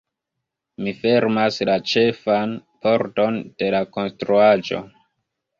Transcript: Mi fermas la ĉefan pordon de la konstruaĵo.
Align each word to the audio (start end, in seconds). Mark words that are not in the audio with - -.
Mi 0.85 0.93
fermas 1.01 1.59
la 1.69 1.75
ĉefan 1.91 2.57
pordon 2.87 3.39
de 3.61 3.71
la 3.77 3.83
konstruaĵo. 3.99 4.83